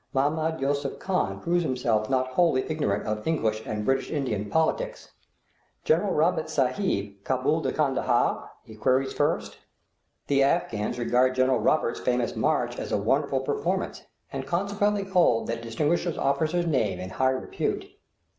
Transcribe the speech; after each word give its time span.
Mahmoud 0.13 0.59
Yusuph 0.59 0.97
Khan 0.97 1.39
proves 1.39 1.61
himself 1.61 2.09
not 2.09 2.29
wholly 2.29 2.65
ignorant 2.67 3.05
of 3.05 3.27
English 3.27 3.61
and 3.67 3.85
British 3.85 4.09
Indian 4.09 4.49
politics. 4.49 5.11
"General 5.83 6.11
Roberts 6.11 6.53
Sahib, 6.53 7.23
Cabool 7.23 7.61
to 7.61 7.71
Kandahar?" 7.71 8.49
he 8.63 8.73
queries 8.73 9.13
first. 9.13 9.59
The 10.25 10.41
Afghans 10.41 10.97
regard 10.97 11.35
General 11.35 11.59
Roberts' 11.59 11.99
famous 11.99 12.35
march 12.35 12.79
as 12.79 12.91
a 12.91 12.97
wonderful 12.97 13.41
performance, 13.41 14.01
and 14.33 14.47
consequently 14.47 15.03
hold 15.03 15.45
that 15.45 15.61
distinguished 15.61 16.07
officer's 16.17 16.65
name 16.65 16.97
in 16.99 17.11
high 17.11 17.29
repute. 17.29 17.85